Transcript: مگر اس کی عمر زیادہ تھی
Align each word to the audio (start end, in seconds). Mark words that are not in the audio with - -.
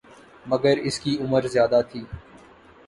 مگر 0.45 0.75
اس 0.79 0.99
کی 0.99 1.13
عمر 1.21 1.47
زیادہ 1.47 1.81
تھی 1.89 2.01